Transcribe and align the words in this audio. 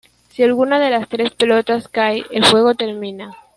Si 0.29 0.41
alguna 0.41 0.79
de 0.79 0.89
las 0.89 1.07
tres 1.07 1.29
pelotas 1.29 1.87
cae, 1.87 2.23
el 2.31 2.43
juego 2.45 2.73
termina. 2.73 3.37